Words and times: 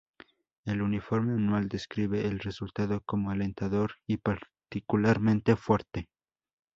El 0.65 0.81
informe 0.81 1.33
anual 1.33 1.69
describe 1.69 2.25
el 2.25 2.39
resultado 2.39 3.01
como 3.01 3.29
"alentador 3.29 3.97
y 4.07 4.17
particularmente 4.17 5.55
fuerte". 5.55 6.09